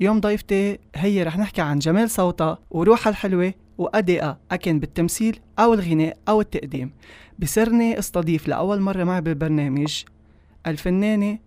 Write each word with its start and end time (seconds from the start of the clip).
اليوم 0.00 0.20
ضيفتي 0.20 0.78
هي 0.94 1.22
رح 1.22 1.38
نحكي 1.38 1.60
عن 1.60 1.78
جمال 1.78 2.10
صوتها 2.10 2.58
وروحها 2.70 3.10
الحلوة 3.10 3.54
وأدائها 3.78 4.40
أكن 4.50 4.80
بالتمثيل 4.80 5.40
أو 5.58 5.74
الغناء 5.74 6.18
أو 6.28 6.40
التقديم. 6.40 6.92
بسرني 7.38 7.98
أستضيف 7.98 8.48
لأول 8.48 8.80
مرة 8.80 9.04
معي 9.04 9.20
بالبرنامج 9.20 10.04
الفنانة 10.66 11.38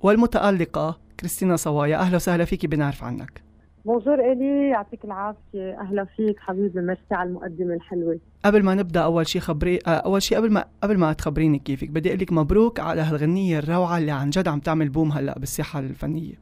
والمتألقة 0.00 1.00
كريستينا 1.20 1.56
صوايا. 1.56 1.96
أهلا 1.96 2.16
وسهلا 2.16 2.44
فيكي 2.44 2.66
بنعرف 2.66 3.04
عنك. 3.04 3.43
بونجور 3.84 4.32
إلي 4.32 4.68
يعطيك 4.68 5.04
العافية. 5.04 5.80
أهلا 5.80 6.04
فيك 6.04 6.40
حبيبي 6.40 6.80
ميرسي 6.80 7.14
على 7.14 7.28
المقدمة 7.28 7.74
الحلوة. 7.74 8.18
قبل 8.44 8.62
ما 8.62 8.74
نبدأ 8.74 9.00
أول 9.00 9.26
شيء 9.26 9.40
خبري 9.42 9.78
آه، 9.86 9.90
أول 9.90 10.22
شيء 10.22 10.38
قبل 10.38 10.52
ما 10.52 10.64
قبل 10.82 10.98
ما 10.98 11.12
تخبريني 11.12 11.58
كيفك 11.58 11.90
بدي 11.90 12.08
أقول 12.08 12.20
لك 12.20 12.32
مبروك 12.32 12.80
على 12.80 13.02
هالغنية 13.02 13.58
الروعة 13.58 13.98
اللي 13.98 14.10
عن 14.10 14.30
جد 14.30 14.48
عم 14.48 14.60
تعمل 14.60 14.88
بوم 14.88 15.12
هلأ 15.12 15.38
بالساحة 15.38 15.78
الفنية. 15.78 16.34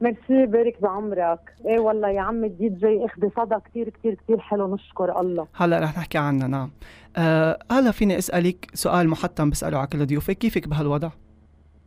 ميرسي 0.00 0.46
بارك 0.46 0.82
بعمرك. 0.82 1.54
إيه 1.66 1.78
والله 1.78 2.08
يا 2.08 2.20
عم 2.20 2.44
الدي 2.44 2.68
جي 2.68 3.04
اخذ 3.04 3.28
صدى 3.36 3.56
كثير 3.70 3.88
كثير 3.88 4.14
كثير 4.14 4.40
حلو 4.40 4.74
نشكر 4.74 5.20
الله. 5.20 5.46
هلأ 5.54 5.80
رح 5.80 5.98
نحكي 5.98 6.18
عنها 6.18 6.48
نعم. 6.48 6.70
آه 7.16 7.58
هلأ 7.72 7.90
فيني 7.90 8.18
أسألك 8.18 8.70
سؤال 8.74 9.08
مهتم 9.08 9.50
بسأله 9.50 9.78
على 9.78 9.86
كل 9.86 10.06
ضيوفك 10.06 10.38
كيفك 10.38 10.68
بهالوضع؟ 10.68 11.10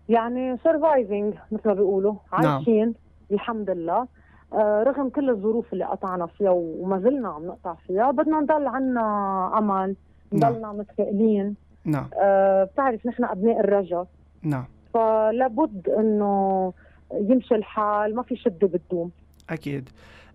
يعني 0.10 0.58
surviving 0.64 1.34
مثل 1.52 1.68
ما 1.68 1.74
بيقولوا 1.74 2.14
نعم. 2.42 2.46
عايشين 2.46 2.94
الحمد 3.32 3.70
لله. 3.70 4.08
رغم 4.54 5.10
كل 5.10 5.30
الظروف 5.30 5.74
اللي 5.74 5.86
قطعنا 5.86 6.26
فيها 6.26 6.50
وما 6.50 7.00
زلنا 7.00 7.30
عم 7.30 7.46
نقطع 7.46 7.74
فيها 7.88 8.12
بدنا 8.12 8.40
نضل 8.40 8.68
عنا 8.68 9.52
امل 9.58 9.96
نعم. 10.32 10.52
نضلنا 10.52 10.72
متفائلين. 10.72 11.56
نعم. 11.86 12.10
آه 12.22 12.64
بتعرف 12.64 13.06
نحن 13.06 13.24
أبناء 13.24 13.60
الرجا 13.60 14.06
نعم. 14.44 14.66
فلابد 14.94 15.90
إنه 15.90 16.74
يمشي 17.14 17.56
الحال 17.56 18.16
ما 18.16 18.24
في 18.24 18.36
شدة 18.36 18.68
بتدوم 18.68 19.12
أكيد. 19.50 19.90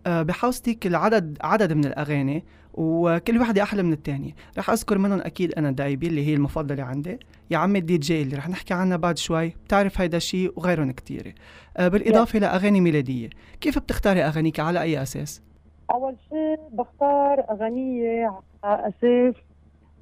آه 0.06 0.22
بحوزتك 0.22 0.86
العدد 0.86 1.38
عدد 1.42 1.72
من 1.72 1.84
الأغاني 1.84 2.44
وكل 2.74 3.40
وحده 3.40 3.62
أحلى 3.62 3.82
من 3.82 3.92
الثانية 3.92 4.32
رح 4.58 4.70
أذكر 4.70 4.98
منهم 4.98 5.20
أكيد 5.20 5.52
أنا 5.52 5.70
دايبي 5.70 6.06
اللي 6.06 6.26
هي 6.26 6.34
المفضلة 6.34 6.82
عندي. 6.82 7.18
يا 7.50 7.58
عمي 7.58 7.78
الدي 7.78 7.98
جي 7.98 8.22
اللي 8.22 8.36
رح 8.36 8.48
نحكي 8.48 8.74
عنها 8.74 8.96
بعد 8.96 9.18
شوي. 9.18 9.48
بتعرف 9.48 10.00
هيدا 10.00 10.16
الشيء 10.16 10.52
وغيرهم 10.56 10.90
كتير. 10.90 11.34
آه 11.76 11.88
بالإضافة 11.88 12.38
لأغاني 12.38 12.80
ميلادية. 12.80 13.30
كيف 13.60 13.78
بتختاري 13.78 14.22
أغانيك؟ 14.22 14.60
على 14.60 14.82
أي 14.82 15.02
أساس؟ 15.02 15.42
أول 15.90 16.16
شيء 16.28 16.58
بختار 16.72 17.44
أغنية 17.50 18.40
على 18.64 18.88
أساس 18.88 19.34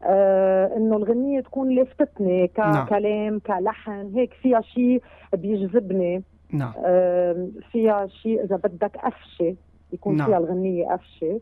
آه 0.04 0.76
إنه 0.76 0.96
الغنية 0.96 1.40
تكون 1.40 1.74
لفتتني 1.74 2.50
نعم. 2.58 2.86
ككلام 2.86 3.38
كلحن 3.38 4.12
هيك 4.14 4.32
فيها 4.42 4.60
شيء 4.60 5.02
بيجذبني. 5.32 6.22
نعم. 6.52 6.72
آه 6.84 7.48
فيها 7.72 8.06
شيء 8.06 8.44
إذا 8.44 8.56
بدك 8.56 8.96
قفشة 8.96 9.56
يكون 9.92 10.16
نعم. 10.16 10.26
فيها 10.26 10.38
الغنية 10.38 10.86
قفشة. 10.86 11.40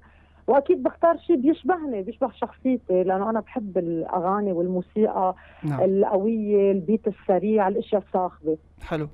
وأكيد 0.51 0.83
بختار 0.83 1.19
شيء 1.19 1.37
بيشبهني 1.37 2.03
بيشبه 2.03 2.31
شخصيتي 2.31 3.03
لأنه 3.05 3.31
أنا 3.31 3.41
بحب 3.41 3.79
الأغاني 3.79 4.53
والموسيقى 4.53 5.35
نعم. 5.63 5.81
القوية 5.81 6.73
البيت 6.73 7.09
السريع 7.09 7.69
الأشياء 7.69 8.03
الصاخبة. 8.09 8.59
حلو 8.83 9.09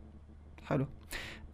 حلو. 0.64 0.86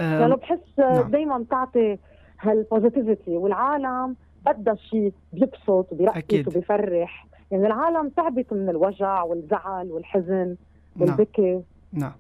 لأنه 0.00 0.34
آه 0.34 0.36
بحس 0.36 0.78
نعم. 0.78 1.10
دائما 1.10 1.38
بتعطي 1.38 1.98
هالبوزيتيفيتي 2.40 3.36
والعالم 3.36 4.16
بدها 4.46 4.74
شيء 4.74 5.12
بيبسط 5.32 5.92
وبيرقص. 5.92 6.46
وبيفرح. 6.46 7.26
يعني 7.50 7.66
العالم 7.66 8.08
تعبت 8.08 8.52
من 8.52 8.68
الوجع 8.68 9.22
والزعل 9.22 9.90
والحزن 9.90 10.56
نعم. 10.96 11.08
والبكي. 11.08 11.62
نعم. 11.92 12.12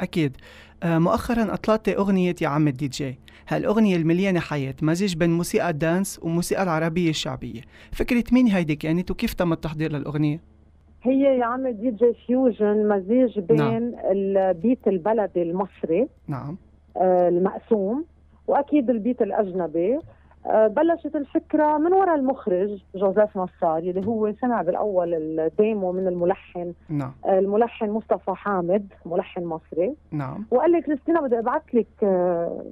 أكيد. 0.00 0.36
آه 0.82 0.98
مؤخرا 0.98 1.54
أطلقت 1.54 1.88
أغنية 1.88 2.34
يا 2.42 2.48
عم 2.48 2.68
الدي 2.68 2.88
جي. 2.88 3.18
هالأغنية 3.48 3.96
المليانة 3.96 4.40
حياة 4.40 4.74
مزيج 4.82 5.16
بين 5.16 5.30
موسيقى 5.30 5.70
ال 5.70 5.78
dance 5.78 6.20
وموسيقى 6.22 6.62
العربية 6.62 7.10
الشعبية. 7.10 7.60
فكرة 7.92 8.24
مين 8.32 8.46
هيدي 8.46 8.76
كانت 8.76 9.10
وكيف 9.10 9.34
تم 9.34 9.52
التحضير 9.52 9.92
للأغنية؟ 9.92 10.40
هي 11.02 11.38
يا 11.38 11.44
عم 11.44 11.68
DJ 11.68 12.12
fusion 12.26 12.88
مزيج 12.88 13.38
بين 13.38 13.56
نعم. 13.56 13.92
ال 14.10 14.26
beat 14.26 14.88
البلدي 14.88 15.42
المصري 15.42 16.08
نعم. 16.28 16.56
آه، 16.96 17.28
المقسوم 17.28 18.04
وأكيد 18.46 18.90
ال 18.90 18.96
beat 18.96 19.22
الأجنبي. 19.22 19.98
بلشت 20.46 21.16
الفكرة 21.16 21.78
من 21.78 21.92
وراء 21.92 22.14
المخرج 22.14 22.82
جوزيف 22.94 23.36
نصار 23.36 23.78
اللي 23.78 24.06
هو 24.06 24.32
سمع 24.40 24.62
بالأول 24.62 25.14
ال 25.14 25.30
demo 25.30 25.92
من 25.92 26.08
الملحن. 26.08 26.72
نعم. 26.88 27.12
آه، 27.24 27.38
الملحن 27.38 27.90
مصطفى 27.90 28.30
حامد 28.34 28.92
ملحن 29.06 29.44
مصري. 29.44 29.94
نعم. 30.10 30.44
وقال 30.50 30.72
لي 30.72 30.82
كريستينا 30.82 31.20
بدي 31.20 31.38
أبعث 31.38 31.62
لك 31.74 31.86
آه، 32.02 32.64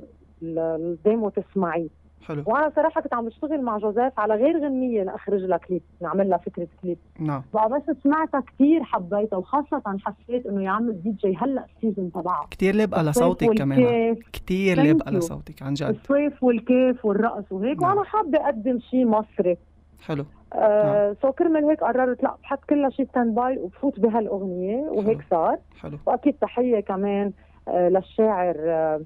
ال- 0.42 0.58
ال 0.58 0.72
demo 0.72 1.28
تسمعيه. 1.28 1.88
حلو. 2.26 2.42
وأنا 2.46 2.72
صراحة 2.76 3.00
كنت 3.00 3.14
عم 3.14 3.24
بشتغل 3.26 3.62
مع 3.62 3.78
جوزيف 3.78 4.20
على 4.20 4.34
غير 4.34 4.64
غنية 4.64 5.02
لاخرج 5.02 5.40
لها 5.40 5.58
كليب 5.58 5.82
نعمل 6.02 6.28
لها 6.30 6.38
فكرة 6.38 6.68
كليب. 6.82 6.98
نعم. 7.20 7.42
بقى 7.54 7.68
بس 7.68 7.96
سمعتها 8.02 8.40
كثير 8.40 8.82
حبيتها 8.84 9.36
وخاصة 9.36 9.82
حسيت 10.04 10.46
إنه 10.46 10.64
يا 10.64 10.70
عم 10.70 10.88
الدي 10.88 11.10
جي 11.10 11.36
هلأ 11.36 11.64
ال 11.76 11.81
season 11.81 12.12
تبعها. 12.12 12.46
كتير 12.50 12.76
لبقى 12.76 13.04
لصوتك 13.04 13.58
كمان. 13.58 14.14
Thank 14.14 14.50
لبقى. 14.52 15.12
لصوتك 15.12 15.62
عن 15.62 15.74
جد. 15.74 15.86
الصيف 15.88 16.44
والكيف 16.44 17.04
والرقص 17.04 17.44
وهيك 17.52 17.82
نعم. 17.82 17.90
وأنا 17.90 18.04
حابة 18.04 18.38
أقدم 18.38 18.78
شيء 18.78 19.06
مصري. 19.06 19.56
حلو. 20.06 20.24
آه 20.52 21.16
so 21.22 21.32
كرمال 21.32 21.64
هيك 21.64 21.80
قررت 21.80 22.22
لا 22.22 22.34
بحط 22.42 22.64
كلها 22.64 22.90
شيء 22.90 23.06
stand 23.06 23.34
by 23.34 23.58
وبفوت 23.58 24.00
بهالأغنية 24.00 24.76
وهيك 24.76 25.18
صار. 25.30 25.58
حلو. 25.80 25.98
وأكيد 26.06 26.34
تحية 26.40 26.80
كمان 26.80 27.32
آه 27.68 27.88
للشاعر 27.88 28.56
آه 28.58 29.00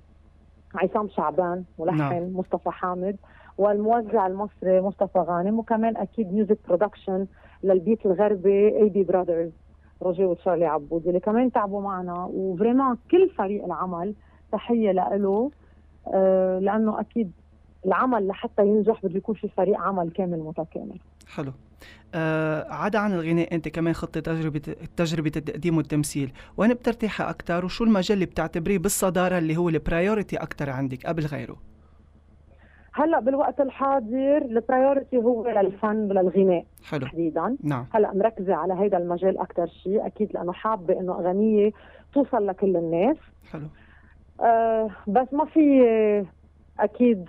عصام 0.75 1.09
شعبان 1.09 1.65
ملحن 1.79 1.99
نعم. 1.99 2.37
مصطفى 2.37 2.71
حامد 2.71 3.17
والموزع 3.59 4.27
المصري 4.27 4.81
مصطفى 4.81 5.19
غانم 5.19 5.59
وكمان 5.59 5.97
أكيد 5.97 6.33
music 6.33 6.59
production 6.69 7.27
لل 7.63 7.77
beat 7.77 8.07
الغربي 8.07 8.77
AB 8.77 9.05
Brothers 9.05 9.51
روجي 10.03 10.25
وتشارلي 10.25 10.67
عبود 10.67 11.07
اللي 11.07 11.21
كمان 11.21 11.53
تعبوا 11.53 11.81
معنا 11.81 12.25
وفريمان 12.33 12.97
كل 13.11 13.29
فريق 13.31 13.65
العمل 13.65 14.15
تحية 14.53 14.93
له 14.93 15.51
آه 16.15 16.59
لأنه 16.59 17.01
أكيد 17.01 17.33
العمل 17.87 18.27
لحتى 18.27 18.67
ينجح 18.67 19.01
بده 19.07 19.17
يكون 19.17 19.35
في 19.35 19.49
فريق 19.49 19.81
عمل 19.81 20.11
كامل 20.11 20.39
متكامل 20.39 20.99
حلو. 21.29 21.53
آه 22.15 22.73
عدا 22.73 22.99
عن 22.99 23.13
الغناء 23.13 23.55
أنت 23.55 23.69
كمان 23.69 23.95
خطة 23.95 24.21
تجربة 24.21 24.59
تجربة 24.97 25.33
التقديم 25.37 25.77
والتمثيل. 25.77 26.33
وين 26.57 26.75
بترتاحي 26.75 27.25
أكثر 27.25 27.65
وشو 27.65 27.85
المجال 27.85 28.15
اللي 28.15 28.27
بتعتبريه 28.27 28.79
بالصدارة 28.79 29.39
اللي 29.39 29.57
هو 29.57 29.69
ال 29.69 29.76
priority 29.76 30.37
أكثر 30.37 30.71
عندك 30.71 31.07
قبل 31.07 31.27
غيره؟ 31.27 31.57
هلأ 32.95 33.21
بالوقت 33.21 33.61
الحاضر 33.61 34.37
ال 34.37 34.46
priority 34.46 35.17
هو 35.17 35.49
للفن 35.49 35.97
وللغناء 35.97 36.65
حلو. 36.85 37.07
تحديدا. 37.07 37.57
نعم. 37.63 37.87
هلأ 37.95 38.15
مركزة 38.15 38.55
على 38.55 38.75
هذا 38.75 38.99
المجال 38.99 39.39
أكثر 39.39 39.67
شيء 39.67 40.07
أكيد 40.07 40.33
لأنه 40.35 40.53
حابة 40.53 41.01
إنه 41.01 41.13
أغنية 41.13 41.71
توصل 42.15 42.47
لكل 42.47 42.77
الناس. 42.77 43.17
حلو. 43.53 43.67
آه 44.41 44.91
بس 45.07 45.27
ما 45.33 45.45
في 45.45 45.83
أكيد 46.81 47.29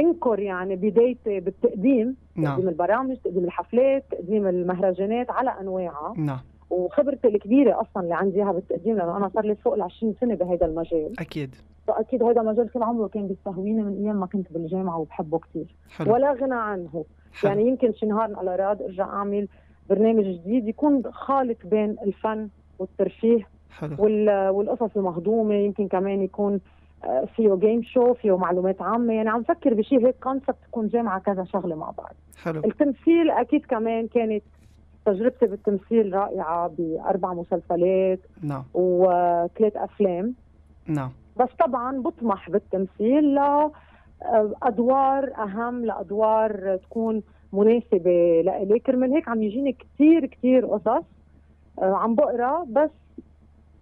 انكر 0.00 0.38
يعني 0.38 0.76
بدايتي 0.76 1.40
بالتقديم 1.40 2.16
نعم. 2.36 2.52
تقديم 2.54 2.68
البرامج 2.68 3.16
تقديم 3.16 3.44
الحفلات 3.44 4.04
تقديم 4.10 4.46
المهرجانات 4.46 5.30
على 5.30 5.50
أنواعها. 5.60 6.14
نعم. 6.16 6.38
وخبرتي 6.70 7.28
الكبيرة 7.28 7.80
أصلا 7.80 8.02
اللي 8.02 8.14
عندي 8.14 8.36
إياها 8.36 8.52
بالتقديم 8.52 8.96
لأنه 8.96 9.16
أنا 9.16 9.28
صار 9.34 9.44
لي 9.44 9.54
فوق 9.54 9.74
ال 9.74 9.82
20 9.82 10.14
سنة 10.20 10.34
بهذا 10.34 10.66
المجال. 10.66 11.20
أكيد. 11.20 11.54
فأكيد 11.86 12.22
هذا 12.22 12.40
المجال 12.40 12.72
طول 12.72 12.82
عمره 12.82 13.06
كان 13.08 13.26
بيستهويني 13.26 13.82
من 13.82 13.96
أيام 14.04 14.20
ما 14.20 14.26
كنت 14.26 14.52
بالجامعة 14.52 14.98
وبحبه 14.98 15.38
كثير 15.38 15.74
ولا 16.06 16.32
غنى 16.32 16.54
عنه. 16.54 17.04
حلو. 17.32 17.50
يعني 17.50 17.66
يمكن 17.68 17.92
شي 17.92 18.06
نهار 18.06 18.36
على 18.36 18.56
راد 18.56 18.82
أرجع 18.82 19.04
أعمل 19.04 19.48
برنامج 19.90 20.24
جديد 20.24 20.68
يكون 20.68 21.02
خالط 21.12 21.56
بين 21.66 21.96
الفن 22.02 22.48
والترفيه 22.78 23.46
حلو. 23.70 23.96
وال- 23.98 24.48
والقصص 24.48 24.96
المهضومة 24.96 25.54
يمكن 25.54 25.88
كمان 25.88 26.22
يكون 26.22 26.60
فيه 27.36 27.54
جيم 27.54 27.82
شو 27.82 28.14
فيه 28.14 28.36
معلومات 28.36 28.82
عامة. 28.82 29.12
يعني 29.12 29.28
عم 29.28 29.42
فكر 29.42 29.74
بشيء 29.74 30.06
هيك 30.06 30.16
كونسبت 30.22 30.56
تكون 30.68 30.88
جامعة 30.88 31.20
كذا 31.20 31.44
شغلة 31.44 31.76
مع 31.76 31.90
بعض. 31.90 32.14
حلو. 32.42 32.62
التمثيل 32.64 33.30
أكيد 33.30 33.66
كمان 33.66 34.06
كانت 34.06 34.42
تجربتي 35.06 35.46
بالتمثيل 35.46 36.14
رائعة 36.14 36.70
بأربع 36.78 37.32
مسلسلات 37.32 38.20
نعم. 38.42 38.64
وثلاث 38.74 39.76
أفلام. 39.76 40.34
نعم. 40.86 41.10
بس 41.36 41.48
طبعا 41.58 42.02
بطمح 42.02 42.50
بالتمثيل 42.50 43.34
ل 43.34 43.70
أدوار 44.62 45.32
أهم 45.38 45.84
لأدوار 45.84 46.76
تكون 46.76 47.22
مناسبة 47.52 48.42
لإلي. 48.44 48.78
كرمال 48.78 49.12
هيك 49.12 49.28
عم 49.28 49.42
يجيني 49.42 49.72
كثير 49.72 50.26
كثير 50.26 50.66
قصص 50.66 51.04
آه، 51.78 51.94
عم 51.94 52.14
بقرأ 52.14 52.64
بس 52.68 52.90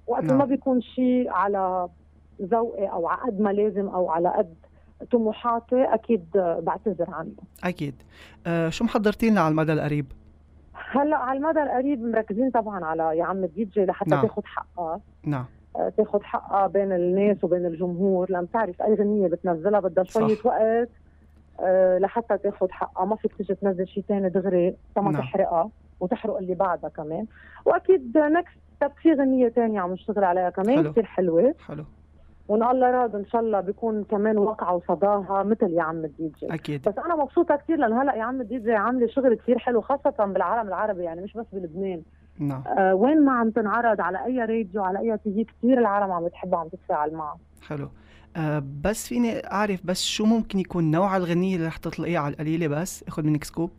وقت 0.07 0.25
نعم. 0.25 0.39
ما 0.39 0.45
بيكون 0.45 0.81
شيء 0.81 1.31
على 1.31 1.89
ذوقي 2.43 2.87
أو 2.87 3.07
على 3.09 3.21
قد 3.21 3.41
ما 3.41 3.51
لازم 3.51 3.89
أو 3.89 4.11
على 4.11 4.29
قد 4.29 4.55
طموحاتي 5.11 5.85
أكيد 5.85 6.25
بعتذر 6.35 7.11
عنه. 7.11 7.33
أكيد. 7.65 7.95
آه 8.47 8.69
شو 8.69 8.85
محضرتين 8.85 9.33
لنا 9.33 9.41
على 9.41 9.51
المدى 9.51 9.73
القريب؟ 9.73 10.07
هلأ 10.91 11.17
على 11.17 11.39
المدى 11.39 11.63
القريب 11.63 12.03
مركزين 12.03 12.51
طبعا 12.51 12.85
على 12.85 13.19
يا 13.19 13.25
عم 13.25 13.45
الدي 13.45 13.65
جي 13.65 13.85
لحتى 13.85 14.11
نعم. 14.11 14.27
تاخذ 14.27 14.43
حقها. 14.45 15.01
نعم. 15.27 15.45
آه، 15.77 15.89
تاخذ 15.97 16.23
حقها 16.23 16.67
بين 16.67 16.93
الناس 16.93 17.45
وبين 17.45 17.67
الجمهور 17.67 18.31
لأن 18.31 18.45
بتعرف 18.45 18.83
أي 18.83 18.95
غنية 18.95 19.29
بتنزلها 19.29 19.81
بدها 19.81 20.05
شوية. 20.05 20.37
وقت 20.45 20.89
آه، 21.61 21.99
لحتى 21.99 22.39
تاخذ 22.39 22.71
حقها. 22.71 23.05
ما 23.05 23.17
فيك 23.17 23.35
تيجي 23.35 23.55
تنزل 23.55 23.89
شيء 23.89 24.05
ثاني 24.09 24.29
دغري 24.29 24.77
تما 24.95 25.11
نعم. 25.11 25.23
تحرقها 25.23 25.71
وتحرق 26.01 26.37
اللي 26.37 26.55
بعدها 26.55 26.91
كمان. 26.91 27.27
وأكيد 27.65 28.19
next 28.19 28.59
step 28.77 28.91
في 29.03 29.13
غنية 29.13 29.49
ثانية 29.49 29.81
عم 29.81 29.93
نشتغل 29.93 30.25
عليها 30.25 30.51
كمان. 30.51 30.91
كثير 30.93 31.05
حلوة. 31.05 31.55
حلو. 31.67 31.85
وإن 32.49 32.63
الله 32.63 32.91
راد 32.91 33.15
إن 33.15 33.27
شاء 33.27 33.41
الله 33.41 33.61
بيكون 33.61 34.05
كمان 34.05 34.39
وقعة 34.39 34.75
وصداها 34.75 35.43
مثل 35.43 35.73
يا 35.73 35.83
عم 35.83 36.05
الدي 36.05 36.33
جي. 36.41 36.55
أكيد. 36.55 36.89
بس 36.89 36.95
أنا 36.99 37.17
مبسوطة 37.17 37.57
كثير 37.57 37.77
لأنه 37.77 38.03
هلأ 38.03 38.15
يا 38.15 38.23
عم 38.23 38.41
الدي 38.41 38.59
جي 38.59 38.73
عاملة 38.73 39.07
شغل 39.07 39.35
كثير 39.35 39.59
حلو 39.59 39.81
خاصة 39.81 40.11
بالعالم 40.19 40.69
العربي 40.69 41.03
يعني 41.03 41.21
مش 41.23 41.33
بس 41.33 41.47
بلبنان. 41.53 42.03
نعم. 42.39 42.63
آه 42.79 42.95
وين 42.95 43.25
ما 43.25 43.33
عم 43.33 43.51
تنعرض 43.51 44.01
على 44.01 44.25
أي 44.25 44.39
راديو 44.39 44.85
على 44.85 44.99
أي 44.99 45.19
TV 45.19 45.45
كثير 45.45 45.79
العالم 45.79 46.13
عم 46.13 46.25
بتحبها 46.25 46.59
عم 46.59 46.69
تتفاعل 46.69 47.15
معها 47.15 47.39
حلو. 47.69 47.89
أه 48.37 48.63
بس 48.85 49.09
فيني 49.09 49.53
أعرف 49.53 49.81
بس 49.87 50.03
شو 50.03 50.25
ممكن 50.25 50.59
يكون 50.59 50.91
نوع 50.91 51.17
الغنية 51.17 51.57
اللي 51.57 51.67
رح 51.67 51.77
تطلقيها 51.77 52.21
على 52.21 52.33
القليلة 52.35 52.69
بس؟ 52.69 53.05
أخذ 53.09 53.23
منك 53.23 53.45
scoop. 53.45 53.71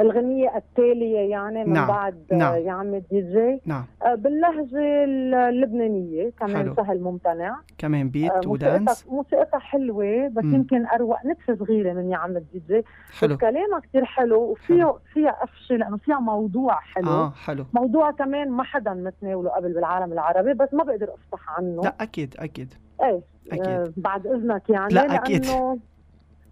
الغنية 0.00 0.56
التالية 0.56 1.18
يعني 1.30 1.64
من 1.64 1.72
نعم، 1.72 1.88
بعد 1.88 2.24
آه، 2.32 2.34
نعم. 2.36 2.54
يا 2.54 2.72
عم 2.72 2.94
الدي 2.94 3.20
جي. 3.20 3.60
نعم. 3.66 3.84
آه، 4.02 4.14
باللهجة 4.14 5.04
اللبنانية 5.48 6.30
كمان 6.30 6.56
حلو. 6.56 6.74
سهل 6.74 7.00
ممتنع. 7.00 7.56
كمان 7.78 8.06
آه، 8.06 8.10
beat 8.10 8.46
و 8.46 8.56
dance 8.56 9.06
موسيقتها 9.08 9.58
حلوة 9.58 10.28
بس 10.28 10.44
مم. 10.44 10.54
يمكن 10.54 10.86
أروق 10.86 11.26
نتفة 11.26 11.54
صغيرة 11.56 11.92
من 11.92 12.10
يا 12.10 12.16
عم 12.16 12.36
الدي 12.36 12.62
جي. 12.68 12.84
حلو. 13.20 13.36
كلامها 13.36 13.80
كثير 13.80 14.04
حلو 14.04 14.40
وفيها 14.40 14.98
فيها 15.12 15.30
قفشة 15.30 15.74
لأنه 15.74 15.96
فيها 15.96 16.18
موضوع 16.20 16.74
حلو. 16.80 17.08
آه 17.08 17.30
حلو. 17.30 17.64
موضوع 17.72 18.10
كمان 18.10 18.50
ما 18.50 18.62
حدا 18.62 18.94
متناوله 18.94 19.50
قبل 19.50 19.72
بالعالم 19.72 20.12
العربي 20.12 20.54
بس 20.54 20.74
ما 20.74 20.84
بقدر 20.84 21.08
افتح 21.14 21.58
عنه. 21.58 21.82
لا 21.82 21.94
أكيد 22.00 22.34
أكيد. 22.38 22.74
إيه 23.02 23.20
أكيد. 23.52 23.66
آه 23.68 23.92
بعد 23.96 24.26
إذنك 24.26 24.70
يعني 24.70 24.94
لا، 24.94 25.14
أكيد. 25.14 25.46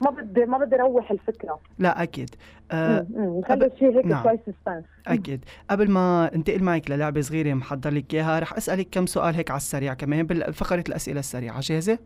ما 0.00 0.10
بدي 0.10 0.44
ما 0.44 0.58
بدي 0.58 0.76
روح 0.76 1.10
الفكرة. 1.10 1.60
لا 1.78 2.02
أكيد. 2.02 2.30
أه 2.72 3.06
الشيء 3.52 3.98
هيك 3.98 4.06
نعم. 4.06 4.22
شوي 4.22 4.38
سسبنس 4.38 4.84
أكيد. 5.06 5.44
قبل 5.70 5.90
ما 5.90 6.34
انتقل 6.34 6.62
معك 6.62 6.90
للعبة 6.90 7.20
صغيرة 7.20 7.54
محضر 7.54 7.90
لك 7.90 8.14
إياها 8.14 8.38
رح 8.38 8.56
أسألك 8.56 8.88
كم 8.90 9.06
سؤال 9.06 9.34
هيك 9.34 9.50
على 9.50 9.56
السريع 9.56 9.94
كمان 9.94 10.26
بفقره 10.26 10.84
الأسئلة 10.88 11.20
السريعة. 11.20 11.60
جاهزة؟ 11.60 11.98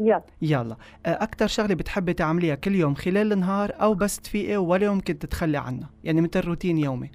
يلا. 0.00 0.22
يلا. 0.42 0.76
أكثر 1.06 1.46
شغلة 1.46 1.74
بتحبي 1.74 2.12
تعمليها 2.12 2.54
كل 2.54 2.74
يوم 2.74 2.94
خلال 2.94 3.32
النهار 3.32 3.72
أو 3.80 3.94
بس 3.94 4.20
تفيقي 4.20 4.56
ولا 4.56 4.86
يمكن 4.86 5.18
تتخلي 5.18 5.58
عنها؟ 5.58 5.90
يعني 6.04 6.20
مثل 6.20 6.40
روتين 6.40 6.78
يومي. 6.78 7.10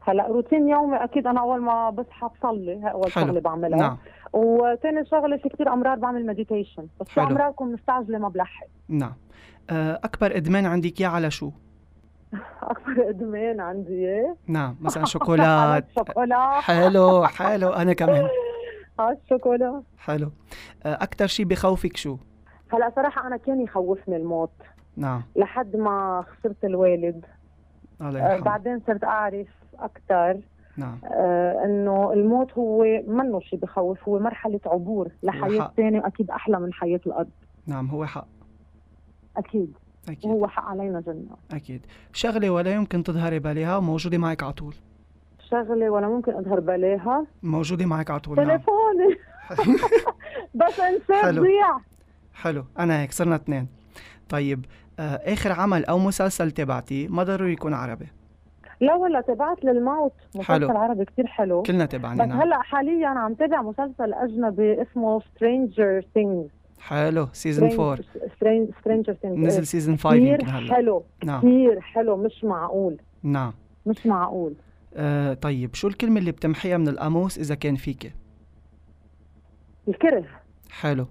هلا 0.00 0.26
روتين 0.26 0.68
يومي 0.68 0.96
أكيد 0.96 1.26
أنا 1.26 1.40
أول 1.40 1.60
ما 1.62 1.90
بصحى 1.90 2.28
بصلي 2.38 2.90
أول. 2.92 3.12
شغلة 3.12 3.40
بعملها. 3.40 3.78
نعم. 3.78 3.98
وثاني 4.32 5.06
شغلة 5.06 5.36
في 5.36 5.48
كثير 5.48 5.72
امرار 5.72 5.98
بعمل 5.98 6.26
مديتيشن 6.26 6.86
بس 7.00 7.06
في. 7.08 7.20
امرار 7.20 7.50
بكون 7.50 7.72
مستعجلة 7.72 8.18
ما 8.18 8.28
بلحق. 8.28 8.66
نعم. 8.88 9.12
آه، 9.70 10.00
أكبر 10.04 10.36
إدمان 10.36 10.66
عندك 10.66 11.00
إياه 11.00 11.08
على 11.08 11.30
شو؟ 11.30 11.50
أكبر 12.62 13.08
إدمان 13.10 13.60
عندي 13.60 13.92
اياه 13.92 14.36
نعم 14.46 14.76
مثلا 14.80 15.04
شوكولات. 15.14 15.86
حلو 16.60 17.26
حلو. 17.26 17.68
أنا 17.70 17.92
كمان. 17.92 18.28
على 18.98 19.16
الشوكولا 19.24 19.82
حلو. 19.98 20.30
آه، 20.86 20.94
أكثر 20.94 21.26
شيء 21.26 21.46
بخوفك 21.46 21.96
شو؟ 21.96 22.16
هلأ 22.72 22.92
صراحة 22.96 23.26
أنا 23.26 23.36
كان 23.36 23.60
يخوفني 23.60 24.16
الموت. 24.16 24.52
نعم. 24.96 25.22
لحد 25.36 25.76
ما 25.76 26.24
خسرت 26.28 26.64
الوالد. 26.64 27.24
الله 28.00 28.20
آه، 28.20 28.28
يرحمه. 28.32 28.44
بعدين 28.44 28.80
صرت 28.86 29.04
أعرف 29.04 29.46
أكثر 29.78 30.40
نعم. 30.76 30.98
آه 31.04 31.64
إنه 31.64 32.12
الموت 32.12 32.52
هو 32.52 32.84
منه 33.06 33.40
شيء 33.40 33.58
بخوف 33.58 34.08
هو 34.08 34.18
مرحلة 34.18 34.60
عبور 34.66 35.08
لحياة. 35.22 35.72
ثانية 35.76 36.00
وأكيد 36.00 36.30
أحلى 36.30 36.60
من 36.60 36.72
حياة 36.72 37.00
الأرض 37.06 37.28
نعم 37.66 37.86
هو 37.86 38.06
حق. 38.06 38.26
أكيد. 39.36 39.72
أكيد. 40.08 40.30
وهو 40.30 40.46
حق 40.46 40.64
علينا 40.64 41.00
جنه 41.00 41.36
أكيد. 41.52 41.86
شغلة 42.12 42.50
ولا 42.50 42.72
يمكن 42.74 43.02
تظهري 43.02 43.38
باليها 43.38 43.76
وموجوده 43.76 44.18
معك 44.18 44.42
على 44.42 44.52
طول. 44.52 44.74
شغلة 45.50 45.90
ولا 45.90 46.08
ممكن 46.08 46.32
أظهر 46.32 46.60
بلاها؟ 46.60 47.26
موجودة 47.42 47.86
معك 47.86 48.10
على 48.10 48.20
طول 48.20 48.36
نعم. 48.36 48.46
تليفوني 48.48 49.16
بس 50.54 50.80
انساه 50.80 51.22
حلو. 51.22 51.42
ضيع 51.42 51.78
حلو. 52.34 52.64
أنا 52.78 53.00
هيك 53.02 53.12
صرنا 53.12 53.34
اثنين. 53.34 53.66
طيب 54.28 54.64
آه، 54.98 55.02
آخر 55.32 55.52
عمل 55.52 55.84
أو 55.84 55.98
مسلسل 55.98 56.50
تابعتيه 56.50 57.08
ما 57.08 57.22
ضروري 57.22 57.52
يكون 57.52 57.74
عربي. 57.74 58.06
لا 58.82 58.94
ولا 58.94 59.20
تابعت 59.20 59.64
للموت. 59.64 60.12
حلو. 60.40 60.66
مسلسل 60.66 60.76
عربي 60.76 61.04
كثير 61.04 61.26
حلو. 61.26 61.62
كلنا 61.62 61.86
تابعناه 61.86 62.22
بس 62.22 62.28
نعم. 62.28 62.40
هلأ 62.40 62.62
حاليا 62.62 63.08
عم 63.08 63.34
تابع 63.34 63.62
مسلسل 63.62 64.14
أجنبي 64.14 64.82
اسمه 64.82 65.20
سترينجر 65.20 66.04
ثينجز 66.14 66.50
حلو. 66.80 67.28
season 67.32 67.72
4 67.72 67.98
Stranger 68.80 69.14
Things 69.14 69.46
نزل 69.46 69.66
season 69.66 69.96
5 69.96 70.14
يمكن 70.14 70.36
كثير 70.36 70.50
هلأ. 70.58 70.74
حلو. 70.74 71.04
نعم. 71.24 71.40
كثير 71.40 71.80
حلو. 71.80 72.16
مش 72.16 72.44
معقول. 72.44 72.96
نعم. 73.22 73.52
مش 73.86 74.06
معقول. 74.06 74.54
آه 74.94 75.34
طيب. 75.34 75.74
شو 75.74 75.88
الكلمة 75.88 76.20
اللي 76.20 76.32
بتمحيها 76.32 76.76
من 76.78 76.88
القاموس 76.88 77.38
إذا 77.38 77.54
كان 77.54 77.76
فيك؟ 77.76 78.12
الكره. 79.88 80.24
حلو. 80.70 81.06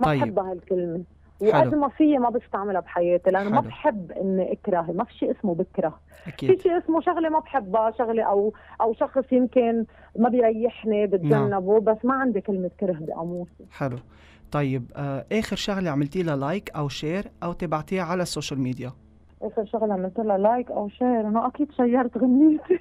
ما 0.00 0.06
طيب. 0.06 0.20
بحب 0.20 0.38
هالكلمة 0.38 0.92
حلو. 0.94 1.04
وقد 1.40 1.74
ما 1.74 1.88
في 1.88 2.18
ما 2.18 2.30
بستعملها 2.30 2.80
بحياتي 2.80 3.30
لأنه 3.30 3.50
ما. 3.50 3.60
بحب 3.60 4.12
إني 4.12 4.52
اكره 4.52 4.92
ما 4.92 5.04
في 5.04 5.14
شيء 5.14 5.30
اسمه 5.30 5.54
بكره. 5.54 6.00
في 6.24 6.28
أكيد 6.30 6.60
شيء 6.60 6.78
اسمه 6.78 7.00
شغلة 7.00 7.28
ما 7.28 7.38
بحبها 7.38 7.90
شغلة 7.98 8.22
أو 8.22 8.52
أو 8.80 8.94
شخص 8.94 9.32
يمكن 9.32 9.84
ما 10.18 10.28
بيريحني 10.28 11.06
بتجنبه 11.06 11.80
بس 11.80 11.96
ما 12.04 12.14
عندي 12.14 12.40
كلمة 12.40 12.70
كره 12.80 12.96
بقاموسي 13.00 13.66
حلو. 13.70 13.98
طيب 14.52 14.90
آه 14.96 15.24
آخر 15.32 15.56
شغلة 15.56 15.90
عملتي 15.90 16.22
لها 16.22 16.36
like 16.36 16.70
أو 16.70 16.88
share 16.88 17.24
أو 17.42 17.52
تابعتيها 17.52 18.02
على 18.02 18.22
ال 18.22 18.27
social 18.27 18.60
media 18.60 18.92
آخر 19.42 19.64
شغلة 19.64 19.94
عملت 19.94 20.18
لها 20.18 20.38
like 20.38 20.70
أو 20.70 20.88
share 20.88 21.20
أنا 21.20 21.46
أكيد 21.46 21.72
شيرت 21.72 22.18
غنيتي. 22.18 22.78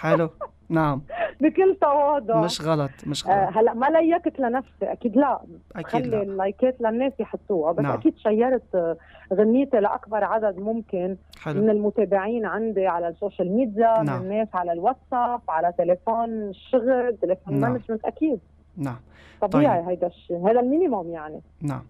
حلو. 0.00 0.30
نعم. 0.68 1.02
بكل 1.42 1.76
تواضع. 1.80 2.40
مش 2.40 2.60
غلط 2.60 2.90
مش 3.06 3.26
آه 3.26 3.44
غلط. 3.44 3.56
هلا 3.56 3.74
ما 3.74 3.86
ليكت 3.86 4.40
لنفسي 4.40 4.70
أكيد 4.82 5.16
لا. 5.16 5.40
أكيد 5.76 5.86
خلي 5.86 6.10
لا. 6.10 6.22
اللايكات 6.22 6.80
للناس 6.80 7.12
يحطوها 7.18 7.72
بس 7.72 7.82
نعم. 7.82 7.92
أكيد 7.92 8.16
شيرت 8.16 8.74
آه، 8.74 8.96
غنيتي 9.34 9.80
لأكبر 9.80 10.24
عدد 10.24 10.58
ممكن 10.58 11.08
من 11.08 11.16
حلو 11.42 11.70
المتابعين 11.70 12.46
عندي 12.46 12.86
على 12.86 13.08
ال 13.08 13.15
social 13.15 13.56
media 13.56 14.02
نعم. 14.02 14.18
من 14.22 14.24
الناس 14.24 14.48
على 14.54 14.72
الواتساب 14.72 15.40
على 15.48 15.72
تليفون 15.78 16.30
الشغل 16.30 17.16
تليفون 17.22 17.60
نعم. 17.60 17.72
management 17.72 18.04
أكيد. 18.04 18.40
نعم. 18.76 18.96
طبيعي 19.40 19.78
طيب. 19.80 19.88
هيدا 19.88 20.06
الشيء 20.06 20.50
هذا 20.50 20.60
ال 20.60 20.66
minimum 20.66 21.10
يعني. 21.10 21.40
نعم. 21.62 21.82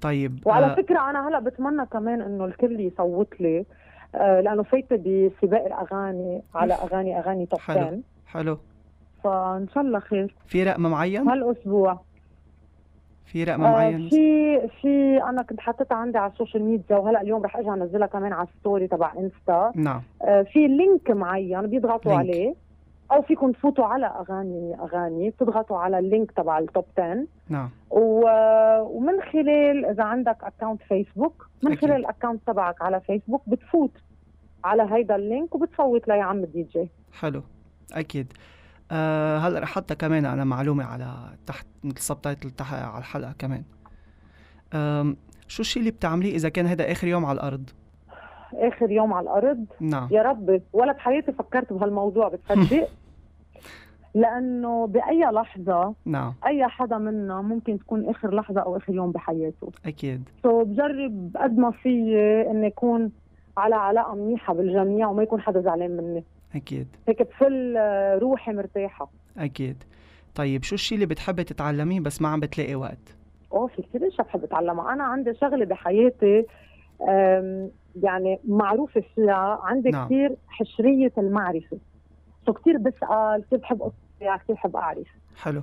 طيب 0.00 0.38
وعلى 0.46 0.66
آه 0.66 0.74
فكرة 0.74 1.10
أنا 1.10 1.28
هلا 1.28 1.38
بتمنى 1.38 1.86
كمان 1.86 2.20
إنه 2.22 2.44
الكل 2.44 2.80
يصوت 2.80 3.40
لي 3.40 3.64
آه 4.14 4.40
لأنه 4.40 4.62
فايتة 4.62 4.96
بسباق 4.96 5.64
الأغاني 5.64 6.42
على 6.54 6.74
أغاني 6.74 7.18
أغاني 7.18 7.46
top 7.46 7.60
حلو. 7.60 7.78
10 7.78 8.00
حلو. 8.26 8.58
فإن 9.24 9.66
شاء 9.74 9.82
الله 9.84 9.98
خير. 9.98 10.34
في 10.46 10.62
رقم 10.64 10.82
معين؟ 10.82 11.28
هالأسبوع. 11.28 12.00
في 13.24 13.44
رقم 13.44 13.64
آه 13.64 13.70
معين؟ 13.72 14.08
في 14.08 14.60
في 14.82 15.22
أنا 15.22 15.42
كنت 15.42 15.60
حاطتها 15.60 15.94
عندي 15.96 16.18
على 16.18 16.32
ال 16.32 16.36
social 16.36 16.62
media 16.64 16.96
وهلأ 16.96 17.20
اليوم 17.20 17.42
رح 17.42 17.56
ارجع 17.56 17.74
أنزلها 17.74 18.06
كمان 18.06 18.32
على 18.32 18.48
ال 18.48 18.55
story 18.55 18.88
تبع 18.88 19.12
إنستا. 19.18 19.72
نعم. 19.74 20.02
آه 20.22 20.42
في 20.42 20.66
link 20.68 21.10
معين 21.10 21.66
بيضغطوا 21.66 22.12
link. 22.12 22.18
عليه 22.20 22.54
أو 23.12 23.22
فيكم 23.22 23.52
تفوتوا 23.52 23.84
على 23.84 24.06
أغاني 24.06 24.76
أغاني 24.80 25.30
بتضغطوا 25.30 25.78
على 25.78 25.98
ال 25.98 26.04
link 26.04 26.30
تبع 26.30 26.58
ال 26.58 26.64
top 26.64 26.84
10 26.98 27.26
نعم. 27.48 27.70
و- 27.90 28.80
ومن 28.80 29.20
خلال 29.32 29.84
إذا 29.86 30.02
عندك 30.04 30.36
account 30.42 30.82
فيسبوك 30.82 31.48
من 31.62 31.72
أكيد. 31.72 31.80
خلال 31.88 31.96
ال 32.00 32.05
account 32.05 32.40
تبعك 32.46 32.82
على 32.82 33.00
فيسبوك 33.00 33.42
بتفوت 33.46 33.90
على 34.64 34.86
هيدا 34.90 35.16
ال 35.16 35.24
link 35.24 35.54
وبتصوت 35.54 36.08
ليا 36.08 36.22
عم 36.22 36.38
الدي 36.44 36.62
جي. 36.62 36.88
حلو. 37.20 37.42
أكيد. 37.92 38.32
آه 38.90 39.38
هلا 39.38 39.58
رح 39.58 39.70
احطها 39.70 39.94
كمان 39.94 40.26
على 40.26 40.44
معلومة 40.44 40.84
على 40.84 41.14
تحت 41.46 41.66
ال 41.84 41.91
subtitle 41.91 42.50
تحت 42.50 42.74
على 42.74 42.98
الحلقة 42.98 43.34
كمان. 43.38 43.62
شو 45.48 45.62
الشيء 45.62 45.80
اللي 45.80 45.90
بتعمليه 45.90 46.34
إذا 46.34 46.48
كان 46.48 46.66
هذا 46.66 46.92
آخر 46.92 47.06
يوم 47.06 47.24
على 47.24 47.36
الأرض؟ 47.36 47.70
آخر 48.54 48.90
يوم 48.90 49.12
على 49.12 49.24
الأرض؟ 49.24 49.64
نعم. 49.80 50.08
يا 50.10 50.22
ربي 50.22 50.62
ولا 50.72 50.92
بحياتي 50.92 51.32
فكرت 51.32 51.72
بهالموضوع 51.72 52.28
بتصدق؟ 52.28 52.88
لأنه 54.14 54.86
بأي 54.86 55.20
لحظة 55.20 55.94
نعم. 56.04 56.34
أي 56.46 56.68
حدا 56.68 56.98
منا 56.98 57.40
ممكن 57.42 57.78
تكون 57.78 58.08
آخر 58.08 58.34
لحظة 58.34 58.60
أو 58.60 58.76
آخر 58.76 58.94
يوم 58.94 59.12
بحياته. 59.12 59.72
أكيد. 59.86 60.28
so 60.42 60.64
بجرب 60.64 61.36
قد 61.36 61.58
ما 61.58 61.70
فيي 61.70 62.50
إني 62.50 62.66
أكون 62.66 63.10
على 63.56 63.74
علاقة 63.74 64.14
منيحة 64.14 64.54
بالجميع 64.54 65.08
وما 65.08 65.22
يكون 65.22 65.40
حدا 65.40 65.60
زعلان 65.60 65.96
مني. 65.96 66.24
أكيد. 66.54 66.88
هيك 67.08 67.22
بفل 67.22 67.76
آه، 67.76 68.18
روحي 68.18 68.52
مرتاحة. 68.52 69.10
أكيد. 69.38 69.84
طيب 70.34 70.62
شو 70.62 70.74
الشيء 70.74 70.96
اللي 70.96 71.06
بتحبي 71.06 71.44
تتعلميه 71.44 72.00
بس 72.00 72.22
ما 72.22 72.28
عم 72.28 72.40
بتلاقي 72.40 72.74
وقت؟ 72.74 73.16
أوه 73.52 73.66
في 73.66 73.82
كثير 73.82 74.08
أشياء 74.08 74.26
بحب 74.26 74.44
أتعلمها. 74.44 74.92
أنا 74.92 75.04
عندي 75.04 75.34
شغلة 75.34 75.64
بحياتي 75.64 76.46
يعني 78.02 78.38
معروفة 78.44 79.02
فيها. 79.14 79.60
عندي 79.62 79.90
نعم. 79.90 80.06
كثير 80.06 80.36
حشرية 80.48 81.12
المعرفة. 81.18 81.78
so 82.46 82.52
كثير 82.52 82.78
بسأل 82.78 83.44
كثير 83.46 83.58
بحب 83.58 83.82
اقرا 84.22 84.36
كثير 84.36 84.54
بحب 84.56 84.76
أعرف. 84.76 85.06
حلو. 85.36 85.62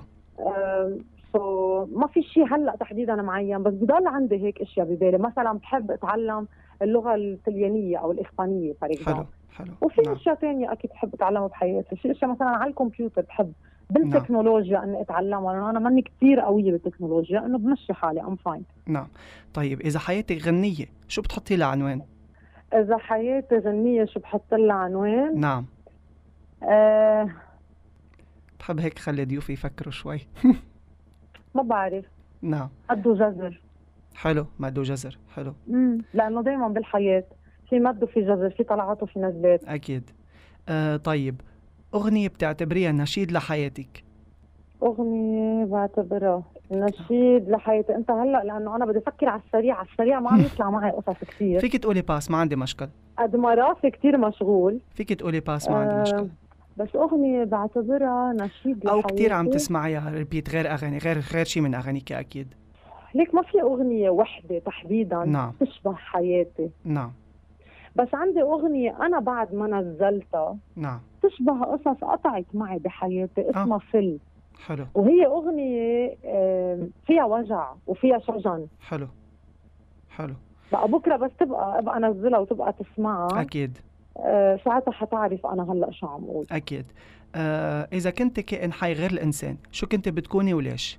so 1.32 1.84
ما 1.86 2.06
في 2.06 2.22
شيء 2.22 2.54
هلأ 2.54 2.76
تحديدا 2.80 3.14
معين 3.14 3.62
بس 3.62 3.72
بضل 3.74 4.06
عندي 4.06 4.36
هيك 4.46 4.60
أشياء 4.60 4.86
ببالي. 4.86 5.18
مثلا 5.18 5.52
بحب 5.52 5.90
أتعلم 5.90 6.48
اللغة 6.82 7.14
الطليانيه 7.14 7.98
أو 7.98 8.12
الإسبانية 8.12 8.72
فريق 8.72 9.02
حلو 9.02 9.26
حلو. 9.56 9.72
وفي 9.80 10.00
نعم. 10.00 10.14
أشياء 10.14 10.34
ثانية 10.34 10.72
أكيد 10.72 10.90
بحب 10.90 11.14
اتعلمها 11.14 11.46
بحياتي. 11.46 11.96
في 11.96 12.10
أشياء 12.10 12.30
مثلا 12.30 12.48
على 12.48 12.70
الكمبيوتر 12.70 13.22
بحب 13.22 13.52
بالتكنولوجيا 13.90 14.84
اني 14.84 15.00
أتعلمها 15.00 15.52
لأنه 15.52 15.70
أنا 15.70 15.78
ماني 15.78 16.02
كثير 16.02 16.40
قوية 16.40 16.72
بالتكنولوجيا 16.72 17.46
انه 17.46 17.58
بمشي 17.58 17.92
حالي 17.92 18.20
I'm 18.20 18.36
fine 18.36 18.64
نعم. 18.86 19.06
طيب 19.54 19.80
إذا 19.80 19.98
حياتك 19.98 20.46
غنية 20.46 20.86
شو 21.08 21.22
بتحطي 21.22 21.56
لها 21.56 21.66
عنوان؟ 21.66 22.02
إذا 22.74 22.98
حياتي 22.98 23.58
غنية 23.58 24.04
شو 24.04 24.20
بحط 24.20 24.54
لها 24.54 24.76
عنوان؟ 24.76 25.40
نعم. 25.40 25.66
آه. 26.62 27.28
بحب 28.60 28.80
هيك 28.80 28.98
خلي 28.98 29.24
ضيوفي 29.24 29.52
يفكروا 29.52 29.92
شوي. 29.92 30.20
ما 31.54 31.62
بعرف. 31.62 32.04
نعم. 32.42 32.68
مد 32.90 33.14
وجزر 33.14 33.60
حلو 34.18 34.46
مد 34.58 34.78
وجزر 34.78 35.18
حلو. 35.34 35.52
امم 35.70 35.98
لأنه 36.14 36.42
دائما 36.42 36.68
بالحياة 36.68 37.24
في 37.68 37.80
مد 37.80 38.02
وفي 38.02 38.20
جزر 38.20 38.50
في 38.50 38.64
طلعات 38.64 39.02
وفي 39.02 39.18
نزلات. 39.18 39.64
أكيد. 39.64 40.10
آه 40.68 40.96
طيب 40.96 41.40
أغنية 41.94 42.28
بتعتبريها 42.28 42.92
نشيد 42.92 43.32
لحياتك؟ 43.32 44.04
أغنية 44.82 45.64
بعتبرها 45.64 46.42
نشيد 46.70 47.48
لحياتي. 47.50 47.94
أنت 47.94 48.10
هلأ 48.10 48.44
لأنه 48.44 48.76
أنا 48.76 48.86
بدي 48.86 48.98
أفكر 48.98 49.28
على 49.28 49.42
السريع 49.46 49.76
على 49.76 49.88
السريع 49.92 50.20
ما 50.20 50.30
عم 50.30 50.40
يطلع 50.40 50.70
معي 50.70 50.90
قصص 50.90 51.20
كثير 51.20 51.60
فيك 51.60 51.76
تقولي 51.76 52.02
pass 52.02 52.30
ما 52.30 52.36
عندي 52.36 52.56
مشكل. 52.56 52.88
قد 53.18 53.36
ما 53.36 53.54
راسي 53.54 53.90
كثير 53.90 54.18
مشغول. 54.18 54.80
فيك 54.94 55.12
تقولي 55.12 55.40
pass 55.40 55.68
ما 55.68 55.76
عندي 55.76 55.94
آه، 55.94 56.02
مشكل. 56.02 56.28
بس 56.76 56.96
أغنية 56.96 57.44
بعتبرها 57.44 58.32
نشيد 58.32 58.86
أو 58.86 58.98
لحياتي 58.98 59.14
كثير 59.14 59.32
عم 59.32 59.50
تسمعيها 59.50 60.10
ريبيت 60.10 60.50
غير 60.50 60.70
أغاني 60.72 60.98
غير 60.98 61.18
غير 61.18 61.44
شيء 61.44 61.62
من 61.62 61.74
أغانيك 61.74 62.12
أكيد. 62.12 62.54
ليك 63.18 63.34
ما 63.34 63.42
في 63.42 63.62
أغنية 63.62 64.10
وحدة 64.10 64.58
تحديدا 64.58 65.24
نعم. 65.24 65.52
تشبه 65.60 65.94
حياتي؟ 65.94 66.70
نعم. 66.84 67.12
بس 67.96 68.08
عندي 68.14 68.42
أغنية 68.42 68.96
أنا 69.06 69.20
بعد 69.20 69.54
ما 69.54 69.80
نزلتها 69.80 70.56
نعم. 70.76 71.00
تشبه 71.22 71.64
قصص 71.64 72.04
قطعت 72.04 72.44
معي 72.54 72.78
بحياتي 72.78 73.50
اسمها 73.50 73.78
فل 73.78 74.18
حلو. 74.66 74.86
وهي 74.94 75.26
أغنية 75.26 76.14
فيها 77.06 77.24
وجع 77.24 77.72
وفيها 77.86 78.18
شجن. 78.18 78.66
حلو. 78.80 79.06
حلو. 80.10 80.34
بقى 80.72 80.88
بكرة 80.88 81.16
بس 81.16 81.30
تبقى 81.40 81.78
أبقى 81.78 81.96
أنزلها 81.96 82.38
وتبقى 82.38 82.72
تسمعها. 82.72 83.40
أكيد. 83.40 83.78
آه 84.16 84.60
ساعتها 84.64 84.92
حتعرف 84.92 85.46
أنا 85.46 85.72
هلأ 85.72 85.90
شو 85.90 86.06
عم 86.06 86.24
أقول. 86.24 86.46
أكيد. 86.50 86.86
آه 87.34 87.88
إذا 87.92 88.10
كنت 88.10 88.40
كائن 88.40 88.72
حي 88.72 88.92
غير 88.92 89.10
الإنسان 89.10 89.56
شو 89.72 89.86
كنت 89.86 90.08
بتكوني 90.08 90.54
وليش؟ 90.54 90.98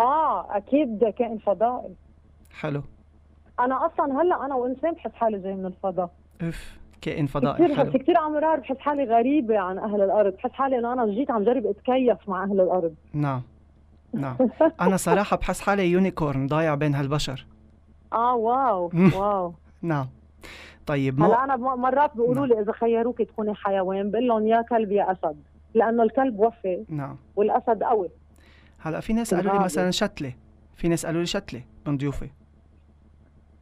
آه 0.00 0.56
أكيد 0.56 1.04
كائن 1.04 1.38
فضائي. 1.38 1.94
حلو. 2.60 2.82
أنا 3.60 3.86
أصلا 3.86 4.22
هلأ 4.22 4.44
أنا 4.46 4.54
وإنسان 4.54 4.92
بحس 4.92 5.12
حالي 5.14 5.38
جاي 5.38 5.54
من 5.54 5.66
الفضاء. 5.66 6.10
اف 6.40 6.78
كائن 7.00 7.26
فضائي 7.26 7.64
كثير 7.64 7.76
حلو. 7.76 7.92
كثير 7.92 8.18
امرار 8.18 8.60
بحس 8.60 8.78
حالي 8.78 9.04
غريبه 9.04 9.58
عن 9.58 9.78
أهل 9.78 10.02
الأرض. 10.02 10.32
بحس 10.32 10.50
حالي 10.52 10.78
إنه 10.78 10.92
أنا 10.92 11.06
جيت 11.06 11.30
عم 11.30 11.44
جرب 11.44 11.66
أتكيف 11.66 12.28
مع 12.28 12.44
أهل 12.44 12.60
الأرض. 12.60 12.94
نعم 13.12 13.42
نعم. 14.12 14.36
أنا 14.80 14.96
صراحة 14.96 15.36
بحس 15.36 15.60
حالي 15.60 15.90
unicorn 15.90 16.46
ضايع 16.46 16.74
بين 16.74 16.94
هالبشر. 16.94 17.46
آه 18.12 18.34
wow. 18.34 18.90
wow. 19.20 19.54
نعم. 19.82 20.06
طيب 20.86 21.22
هلأ 21.22 21.44
أنا 21.44 21.56
مرات 21.56 22.16
بيقولوا 22.16 22.46
لي 22.46 22.60
إذا 22.60 22.72
خيروك 22.72 23.22
تكوني 23.22 23.54
حيوان 23.54 24.10
بقول 24.10 24.28
لهم 24.28 24.46
يا 24.46 24.62
كلب 24.62 24.92
يا 24.92 25.12
أسد 25.12 25.36
لأنه 25.74 26.02
الكلب 26.02 26.38
وفي. 26.40 26.84
نعم. 26.88 27.16
والأسد 27.36 27.82
قوي. 27.82 28.08
هلا 28.78 29.00
في 29.00 29.12
ناس 29.12 29.34
قالوا 29.34 29.52
لي. 29.52 29.58
مثلا 29.58 29.90
شتلة. 29.90 30.32
في 30.74 30.88
ناس 30.88 31.06
قالوا 31.06 31.20
لي 31.20 31.26
شتلة 31.26 31.62
من 31.86 31.96
ضيوفي. 31.96 32.30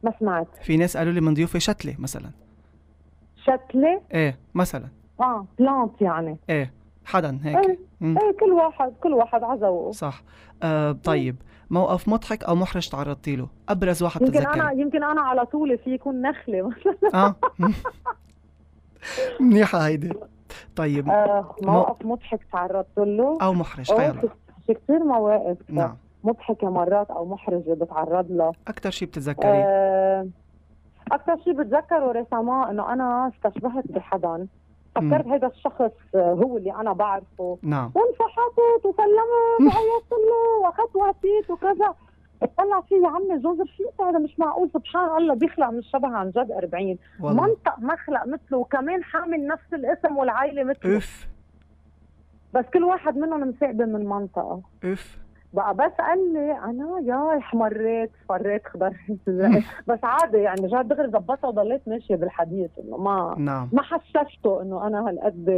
ما 0.03 0.13
سمعت. 0.19 0.47
في 0.61 0.77
ناس 0.77 0.97
قالوا 0.97 1.13
لي 1.13 1.21
من 1.21 1.33
ضيوفي 1.33 1.59
شتلة 1.59 1.95
مثلا. 1.99 2.31
شتلة؟ 3.37 4.01
إيه 4.13 4.39
مثلا. 4.53 4.87
آه 5.19 5.45
بلانت 5.59 6.01
يعني. 6.01 6.37
إيه 6.49 6.73
حدا 7.05 7.39
هيك. 7.43 7.57
إيه. 7.57 7.79
إيه 8.01 8.37
كل 8.39 8.51
واحد 8.51 8.93
كل 9.03 9.13
واحد 9.13 9.43
على 9.43 9.59
ذوقه. 9.59 9.91
صح. 9.91 10.23
آه 10.63 10.91
طيب. 10.91 11.35
موقف 11.69 12.09
مضحك 12.09 12.43
أو 12.43 12.55
محرج 12.55 12.89
تعرضتي 12.89 13.35
له؟ 13.35 13.47
أبرز 13.69 14.03
واحد 14.03 14.21
يمكن 14.21 14.37
أنا 14.37 14.49
بتتذكري 14.51 14.81
يمكن 14.81 15.03
أنا 15.03 15.21
على 15.21 15.45
طول 15.45 15.77
في 15.77 15.93
يكون 15.93 16.21
نخلة 16.21 16.67
مثلا. 16.69 17.25
آه. 17.25 17.35
منيحة 19.39 19.79
هيدي. 19.79 20.13
طيب. 20.75 21.09
آه 21.09 21.55
موقف 21.61 22.05
مضحك 22.05 22.39
تعرضت 22.51 22.97
له. 22.97 23.37
أو 23.41 23.53
محرج 23.53 23.91
خير 23.93 24.29
في- 24.67 24.73
كثير 24.73 25.03
مواقف 25.03 25.57
نعم. 25.69 25.97
مضحكة 26.23 26.69
مرات 26.69 27.11
أو 27.11 27.25
محرجة 27.25 27.73
بتعرض 27.73 28.31
لها. 28.31 28.51
أكثر 28.67 28.89
شيء 28.89 29.07
بتتذكري؟ 29.07 29.51
آه 29.65 30.27
أكثر 31.11 31.37
شيء 31.43 31.53
بتذكره 31.53 32.11
ريسامون 32.11 32.67
إنه 32.69 32.93
أنا 32.93 33.31
استشبهت 33.35 33.87
بحدا. 33.91 34.47
فكرت 34.95 35.27
هذا 35.27 35.47
الشخص 35.47 35.91
هو 36.15 36.57
اللي 36.57 36.73
أنا 36.75 36.93
بعرفه. 36.93 37.57
نعم. 37.61 37.91
وانفحطت 37.95 38.85
وسلمت 38.85 39.59
وعيطت 39.75 40.11
له 40.11 40.63
وأخذت 40.63 40.95
وقتيت 40.95 41.49
وكذا. 41.49 41.93
اطلع 42.43 42.81
فيه 42.81 42.95
يا 42.95 43.07
عمي 43.07 43.37
جوزر 43.39 43.65
شو 43.65 44.03
هذا 44.03 44.19
مش 44.19 44.39
معقول. 44.39 44.69
سبحان 44.73 45.17
الله 45.17 45.33
بيخلق 45.33 45.69
من 45.69 45.77
الشبه 45.77 46.07
عن 46.07 46.29
جد 46.29 46.51
40 46.51 46.97
والله. 47.21 47.43
منطق 47.43 47.79
مخلق 47.79 48.27
مثله 48.27 48.57
وكمان 48.57 49.03
حامل 49.03 49.47
نفس 49.47 49.73
الاسم 49.73 50.17
والعائله 50.17 50.63
مثله. 50.63 51.01
بس 52.55 52.65
كل 52.73 52.83
واحد 52.83 53.17
منهم 53.17 53.49
مساعده 53.49 53.85
من 53.85 54.05
منطقه 54.05 54.61
إف. 54.83 55.17
بقى 55.53 55.73
بس 55.75 55.91
قال 55.99 56.33
لي 56.33 56.51
أنا 56.51 56.99
يا 57.05 57.37
احمريت 57.37 58.11
فريت 58.29 58.67
خضرت. 58.67 58.95
بس 59.87 59.99
عادي 60.03 60.37
يعني 60.37 60.67
جد 60.67 60.87
دغري 60.87 61.07
ظبطها 61.11 61.47
وضليت 61.47 61.87
ماشية 61.87 62.15
بالحديث 62.15 62.69
إنه 62.79 62.97
ما 62.97 63.35
نعم. 63.37 63.69
ما 63.73 63.81
حسسته 63.81 64.61
إنه 64.61 64.87
أنا 64.87 65.09
هالقد 65.09 65.49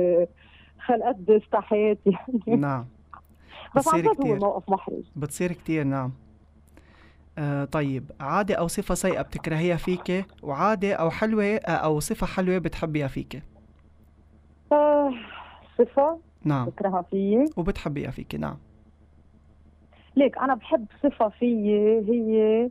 هالقد 0.86 1.32
استحيت 1.32 2.00
يعني. 2.06 2.56
نعم. 2.62 2.86
بس 3.76 3.88
عن 3.94 4.00
جد 4.02 4.08
هو 4.08 4.14
كتير. 4.14 4.36
موقف 4.40 4.70
محرج. 4.70 5.04
بتصير 5.16 5.52
كتير 5.52 5.84
نعم. 5.84 6.12
آه 7.38 7.66
طيب 7.66 8.12
عادة 8.20 8.56
أو 8.56 8.68
صفة 8.68 8.96
سيئة 8.96 9.22
بتكرهيها 9.22 9.76
فيك 9.76 10.26
وعادة 10.44 10.94
أو 10.94 11.10
حلوة 11.10 11.44
آه، 11.46 11.72
أو 11.72 12.00
صفة 12.00 12.28
حلوة 12.28 12.58
بتحبيها 12.58 13.08
فيك 13.08 13.44
آه، 14.72 15.14
صفة؟ 15.78 16.20
نعم. 16.48 16.66
بكرهها 16.66 17.02
فيي؟ 17.02 17.46
وبتحبيها 17.58 18.12
فيك 18.12 18.36
نعم. 18.36 18.58
ليك 20.16 20.38
أنا 20.38 20.56
بحب 20.56 20.86
صفة 21.04 21.30
فيي 21.30 22.00
هي 22.00 22.70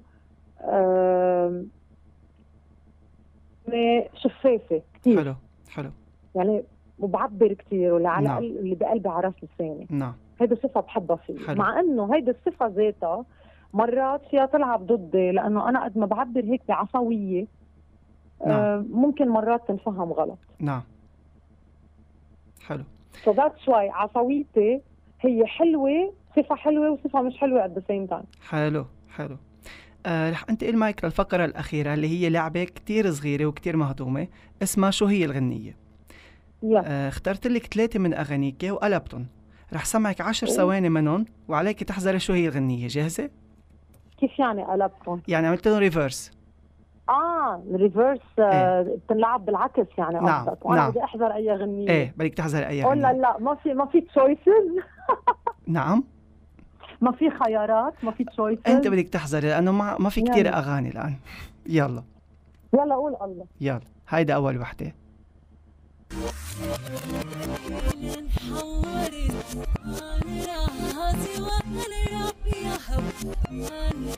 إني 3.68 4.08
شفافة 4.14 4.82
كثير 4.94 5.18
حلو 5.24 5.34
حلو. 5.70 5.90
يعني 6.34 6.64
وبعبر 6.98 7.52
كثير 7.52 7.92
واللي 7.92 8.08
على 8.08 8.28
نعم. 8.28 8.38
اللي 8.38 8.74
بقلبي 8.74 9.08
على 9.08 9.26
راس 9.26 9.34
لساني 9.42 9.86
نعم. 9.90 10.14
هيدي 10.40 10.56
صفة 10.56 10.80
بحبها 10.80 11.18
حلو. 11.46 11.58
مع 11.58 11.80
إنه 11.80 12.14
هيدي 12.14 12.30
الصفة 12.30 12.66
ذاتها 12.66 13.24
مرات 13.74 14.22
فيها 14.30 14.46
تلعب 14.46 14.86
ضدي 14.86 15.30
لأنه 15.30 15.68
أنا 15.68 15.84
قد 15.84 15.98
ما 15.98 16.06
بعبر 16.06 16.44
هيك 16.44 16.62
بعفوية 16.68 17.46
آه 18.42 18.84
ممكن 18.90 19.28
مرات 19.28 19.68
تنفهم 19.68 20.12
غلط. 20.12 20.38
نعم. 20.58 20.82
حلو. 22.66 22.84
so 23.24 23.32
that's 23.32 23.68
why 23.68 23.88
عفويتي 23.90 24.80
هي 25.20 25.46
حلوة 25.46 26.12
صفة 26.36 26.54
حلوة 26.54 26.90
وصفة 26.90 27.22
مش 27.22 27.36
حلوة 27.38 27.64
at 27.64 27.70
the 27.70 27.82
same 27.88 28.06
time 28.06 28.24
حلو 28.48 28.86
حلو 29.16 29.36
آه 30.06 30.30
رح 30.30 30.44
انتقل 30.50 30.76
معك 30.76 31.04
للفقرة 31.04 31.44
الأخيرة 31.44 31.94
اللي 31.94 32.08
هي 32.08 32.30
لعبة 32.30 32.64
كتير 32.64 33.10
صغيرة 33.10 33.46
وكتير 33.46 33.76
مهضومة 33.76 34.28
اسمها 34.62 34.90
شو 34.90 35.06
هي 35.06 35.24
الغنية 35.24 35.76
يا 36.62 36.82
آه 36.86 37.08
اخترت 37.08 37.46
لك 37.46 37.74
ثلاثة 37.74 37.98
من 37.98 38.14
أغانيك 38.14 38.62
وقلبتهم 38.70 39.26
رح 39.72 39.84
سمعك 39.84 40.20
عشر 40.20 40.46
أوه. 40.46 40.56
ثواني 40.56 40.88
منهم 40.88 41.24
وعليك 41.48 41.84
تحذري 41.84 42.18
شو 42.18 42.32
هي 42.32 42.48
الغنية 42.48 42.88
جاهزة؟ 42.88 43.30
كيف 44.18 44.38
يعني 44.38 44.64
قلبتهم؟ 44.64 45.22
يعني 45.28 45.46
عملت 45.46 45.68
لهم 45.68 45.78
reverse 45.78 46.35
آه 47.08 47.62
ال 47.70 47.76
reverse 47.76 48.20
آه 48.38 48.82
بتنلعب 48.82 49.44
بالعكس 49.44 49.86
يعني 49.98 50.14
نعم، 50.20 50.44
قصدك. 50.48 50.66
وأنا 50.66 50.80
نعم. 50.80 50.90
بدي 50.90 51.04
أحضر 51.04 51.34
أي 51.34 51.52
غنية. 51.52 51.88
إيه 51.88 52.14
بدك 52.16 52.34
تحذري 52.34 52.66
أي 52.66 52.84
أو 52.84 52.92
لا 52.92 53.08
غنية. 53.08 53.20
لا 53.20 53.38
ما 53.38 53.54
في 53.54 53.74
ما 53.74 53.86
في 53.86 54.00
choices 54.00 54.84
نعم. 55.66 56.04
ما 57.00 57.12
في 57.12 57.30
خيارات 57.30 57.94
ما 58.02 58.10
في 58.10 58.24
choices 58.24 58.62
أنت 58.66 58.88
بدك 58.88 59.08
تحذري 59.08 59.48
لأنه 59.48 59.72
ما 59.72 59.96
ما 59.98 60.08
في 60.08 60.20
كتير 60.22 60.46
يلا. 60.46 60.58
أغاني 60.58 60.88
الآن. 60.88 61.14
يلا. 61.66 62.02
يلا 62.74 62.94
قول 62.94 63.16
الله. 63.22 63.46
يلا. 63.60 63.80
هيدا 64.08 64.34
أول 64.34 64.58
وحدة. 64.58 64.92
انحورت 68.18 69.16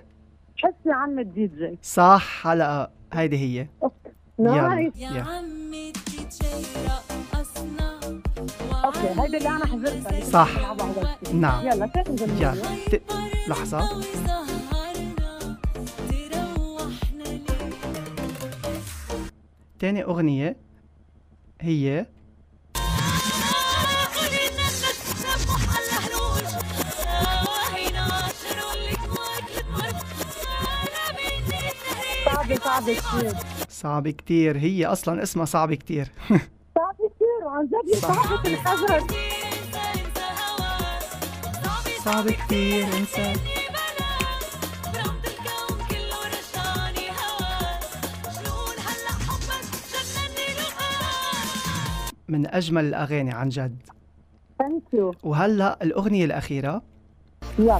حس 0.57 0.74
يا 0.86 0.93
عم 0.93 1.19
الدي 1.19 1.48
جي. 1.48 1.77
صح. 1.81 2.48
هلا 2.48 2.91
هيدي 3.13 3.38
هي. 3.38 3.67
نايس 4.39 4.93
يلا. 4.95 5.24
عمي 5.24 5.88
الديجي 5.89 6.48
رقصنا 7.34 8.00
أوكي 8.86 9.22
هيدي 9.22 9.38
اللي 9.38 9.50
أنا 9.50 9.65
حضرتها 9.65 10.24
صح. 10.24 10.50
نعم. 11.34 11.67
يلا 11.67 11.86
جميل 12.07 12.41
يلا. 12.41 12.55
ت... 12.91 13.01
لحظة. 13.48 13.89
تاني 19.79 20.03
أغنية 20.03 20.55
هي 21.62 22.05
صعبة 32.75 32.94
صعبة 32.94 33.32
كثير 33.32 33.34
صعب 33.70 34.10
كتير. 34.10 34.58
هي 34.58 34.86
أصلا 34.86 35.24
اسمها 35.24 35.46
صعب 35.46 35.74
كتير. 35.74 36.08
صعبة 36.75 37.10
كثير 37.15 37.46
وعن 37.46 37.67
جد. 37.67 37.96
صعبة 37.96 38.50
الحجر. 38.50 39.08
صعب 42.05 42.29
كتير 42.32 42.84
انسى. 42.98 43.34
من 52.27 52.48
أجمل 52.48 52.86
الأغاني 52.86 53.32
عن 53.32 53.50
جد. 53.50 53.77
ثانك 54.60 54.84
يو 54.94 55.13
وهلأ 55.24 55.84
الأغنية 55.84 56.25
الأخيرة؟ 56.25 56.82
يلا. 57.60 57.79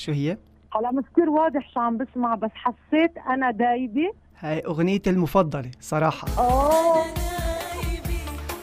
شو 0.00 0.12
هي؟ 0.12 0.36
هلا 0.74 0.90
مش 0.92 1.04
كثير 1.12 1.30
واضح 1.30 1.70
شو 1.74 1.80
عم 1.80 1.96
بسمع 1.96 2.34
بس 2.34 2.50
حسيت 2.54 3.18
أنا 3.18 3.50
دايبة. 3.50 4.12
هاي 4.38 4.60
أغنيتي 4.60 5.10
المفضلة 5.10 5.70
صراحة. 5.80 6.28
أوه. 6.38 7.04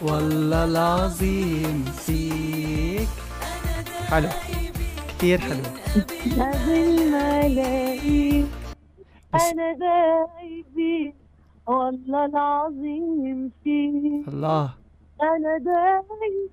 والله 0.01 0.65
العظيم 0.65 1.83
فيك. 1.83 3.07
حلو. 4.09 4.27
كتير 5.09 5.39
حلو. 5.39 5.63
قبل 6.25 7.11
ما 7.11 7.45
الاقيك 7.45 8.45
أنا 9.35 9.73
دايبة. 9.73 11.13
والله 11.67 12.25
العظيم 12.25 13.51
فيك. 13.63 14.27
الله. 14.27 14.73
أنا 15.21 15.57
دايبة 15.57 16.49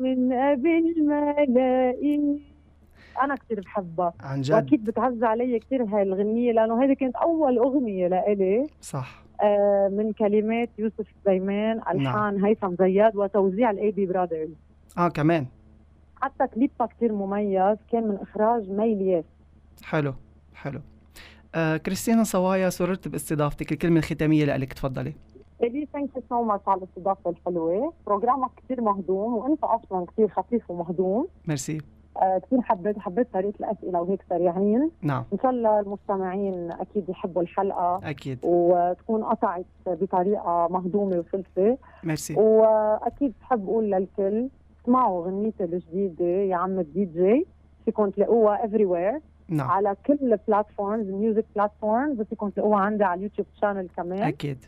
من 0.00 0.32
قبل 0.32 1.06
ما 1.08 1.42
ألاقيك. 1.42 2.51
أنا 3.22 3.34
كثير 3.34 3.60
بحبها. 3.60 4.12
عن 4.20 4.40
جد؟ 4.40 4.52
وأكيد 4.54 4.84
بتعز 4.84 5.22
علي 5.22 5.58
كثير 5.58 5.84
هاي 5.84 6.02
الغنية 6.02 6.52
لأنه 6.52 6.84
هذه 6.84 6.92
كانت 6.92 7.16
أول 7.16 7.58
أغنية 7.58 8.08
لإلي. 8.08 8.66
صح. 8.80 9.22
آه، 9.42 9.88
من 9.88 10.12
كلمات 10.12 10.68
يوسف 10.78 11.06
سليمان 11.24 11.80
ألحان 11.90 12.44
هيثم 12.44 12.74
زياد 12.74 13.16
وتوزيع 13.16 13.70
الاي 13.70 13.90
بي 13.90 14.06
براذرز 14.06 14.50
آه 14.98 15.08
كمان. 15.08 15.46
حتى 16.22 16.46
كليبها 16.46 16.86
كثير 16.86 17.12
مميز 17.12 17.78
كان 17.92 18.08
من 18.08 18.16
إخراج 18.16 18.70
مي 18.70 18.92
الياس 18.92 19.24
حلو 19.84 20.14
حلو. 20.54 20.80
آه 21.54 21.76
كريستينا 21.76 22.24
صوايا 22.24 22.70
سررت 22.70 23.08
باستضافتك 23.08 23.72
الكلمة 23.72 23.98
الختامية 23.98 24.44
لك 24.44 24.72
تفضلي. 24.72 25.12
الي 25.62 25.88
thank 25.92 26.16
you 26.16 26.22
so 26.28 26.42
much 26.42 26.68
على 26.68 26.78
الاستضافة 26.78 27.30
الحلوة. 27.30 27.92
program 28.06 28.45
ك 28.45 28.50
كثير 28.64 28.80
مهضوم 28.80 29.34
وأنت 29.34 29.64
أصلا 29.64 30.06
كثير 30.06 30.28
خفيف 30.28 30.70
ومهضوم. 30.70 31.28
ميرسي. 31.48 31.80
آه 32.16 32.38
كثير 32.38 32.60
حبيت 32.60 32.98
حبيت 32.98 33.32
طريقة 33.32 33.54
الأسئلة 33.60 34.00
وهيك 34.00 34.22
سريعين. 34.28 34.90
نعم. 35.02 35.24
إن 35.32 35.38
شاء 35.42 35.50
الله 35.50 35.80
المستمعين 35.80 36.72
أكيد 36.72 37.08
يحبوا 37.08 37.42
الحلقة. 37.42 38.00
أكيد. 38.04 38.38
وتكون 38.42 39.24
قطعت 39.24 39.64
بطريقة 39.86 40.68
مهضومة 40.70 41.16
وسلسه 41.16 41.78
ميرسي. 42.04 42.34
وأكيد 42.34 43.32
بحب 43.40 43.68
أقول 43.68 43.90
للكل 43.90 44.48
اسمعوا 44.84 45.26
غنيتي 45.26 45.64
الجديدة 45.64 46.24
يا 46.24 46.56
عم 46.56 46.78
الدي 46.78 47.04
جي. 47.04 47.46
فيكم 47.84 48.10
تلاقوها 48.10 48.64
everywhere 48.64 49.20
نعم. 49.48 49.70
على 49.70 49.96
كل 50.06 50.18
ال 50.22 50.31
platforms 50.31 51.10
music 51.10 51.44
platforms 51.56 52.22
فيكم 52.22 52.48
تلاقوها 52.48 52.78
عندي 52.78 53.04
على 53.04 53.18
ال 53.18 53.22
YouTube 53.22 53.46
channel 53.60 53.88
كمان. 53.96 54.22
أكيد. 54.22 54.58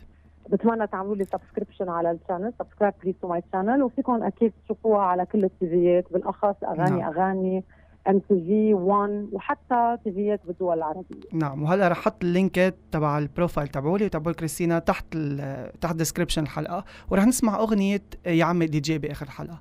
بتمنى 0.49 0.87
تعملوا 0.87 1.15
لي 1.15 1.25
subscription 1.25 1.89
على 1.89 2.11
ال 2.11 2.16
channel 2.16 2.53
subscribe 2.59 2.93
please 3.03 3.15
to 3.21 3.27
my 3.27 3.43
channel 3.53 3.83
وفيكم 3.83 4.23
أكيد 4.23 4.53
تشوفوها 4.65 5.01
على 5.01 5.25
كل 5.25 5.43
التيفيات 5.43 6.13
بالأخص 6.13 6.55
أغاني 6.63 6.99
نعم. 6.99 7.13
أغاني 7.13 7.63
MTV 8.07 8.73
1 8.73 9.29
وحتى 9.31 9.97
تيفيات 10.03 10.41
بالدول 10.45 10.77
العربية. 10.77 11.21
نعم 11.33 11.63
وهلا 11.63 11.87
رح 11.87 11.97
أحط 11.97 12.23
اللينكات 12.23 12.75
تبع 12.91 13.17
ال 13.17 13.23
profile 13.23 13.67
تبعولي 13.67 14.05
وتبع 14.05 14.31
كريستينا 14.31 14.79
تحت 14.79 15.17
تحت 15.81 15.95
description 15.95 16.43
الحلقة. 16.43 16.85
ورح 17.11 17.25
نسمع 17.25 17.59
أغنية 17.59 18.03
يا 18.25 18.45
عمي 18.45 18.67
دي 18.67 18.79
جي 18.79 18.97
بآخر 18.97 19.25
الحلقة 19.25 19.59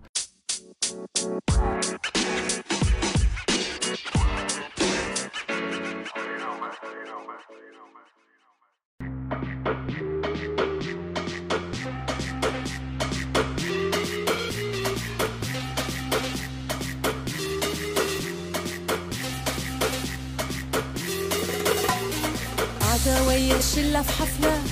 ويا 23.44 23.58
الشلة 23.58 24.02
في 24.02 24.12
حفلة. 24.12 24.62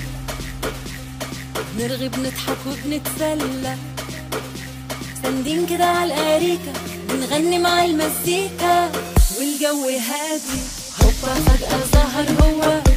نرغي 1.79 2.09
بنضحك 2.09 2.57
وبنتسلى. 2.67 3.77
ساندين 5.23 5.67
كده 5.67 5.85
على 5.85 6.15
الأريكة 6.15 6.73
بنغني 7.09 7.59
مع 7.59 7.85
المزيكا. 7.85 8.93
والجو 9.39 9.89
هادي 9.89 10.61
هوبا 11.03 11.35
فجأة 11.35 11.79
ظهر 11.93 12.27
هو. 12.43 12.92